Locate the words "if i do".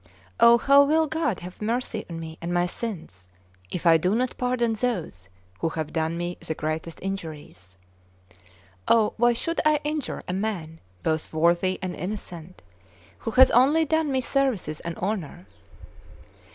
3.69-4.15